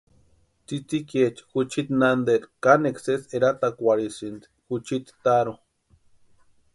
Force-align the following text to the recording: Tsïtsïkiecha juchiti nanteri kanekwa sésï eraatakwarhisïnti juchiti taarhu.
Tsïtsïkiecha 0.65 1.43
juchiti 1.49 1.93
nanteri 2.01 2.47
kanekwa 2.63 3.01
sésï 3.05 3.31
eraatakwarhisïnti 3.37 4.47
juchiti 4.67 5.11
taarhu. 5.23 5.53